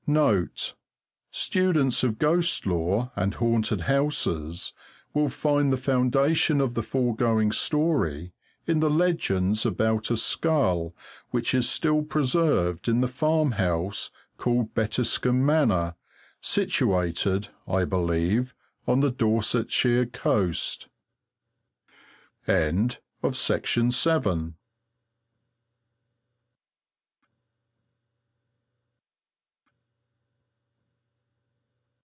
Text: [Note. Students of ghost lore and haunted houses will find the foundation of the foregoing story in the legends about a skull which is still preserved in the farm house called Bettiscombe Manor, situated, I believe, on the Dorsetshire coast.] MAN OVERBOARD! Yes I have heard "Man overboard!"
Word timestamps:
[Note. 0.07 0.73
Students 1.31 2.03
of 2.03 2.19
ghost 2.19 2.65
lore 2.65 3.13
and 3.15 3.33
haunted 3.35 3.81
houses 3.81 4.73
will 5.13 5.29
find 5.29 5.71
the 5.71 5.77
foundation 5.77 6.59
of 6.59 6.73
the 6.73 6.83
foregoing 6.83 7.53
story 7.53 8.33
in 8.67 8.81
the 8.81 8.89
legends 8.89 9.65
about 9.65 10.11
a 10.11 10.17
skull 10.17 10.93
which 11.29 11.53
is 11.53 11.69
still 11.69 12.03
preserved 12.03 12.89
in 12.89 12.99
the 12.99 13.07
farm 13.07 13.53
house 13.53 14.11
called 14.35 14.73
Bettiscombe 14.73 15.45
Manor, 15.45 15.95
situated, 16.41 17.47
I 17.65 17.85
believe, 17.85 18.53
on 18.85 18.99
the 18.99 19.11
Dorsetshire 19.11 20.07
coast.] 20.07 20.89
MAN 22.47 22.55
OVERBOARD! 22.55 22.83
Yes 22.83 22.97
I 23.21 23.23
have 23.23 24.25
heard 24.25 24.25
"Man 24.25 24.33
overboard!" 24.33 24.53